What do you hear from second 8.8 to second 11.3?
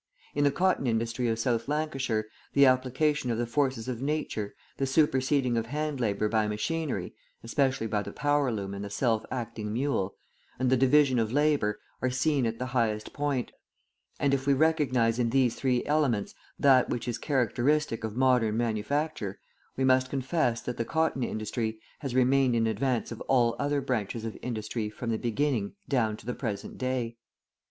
the self acting mule), and the division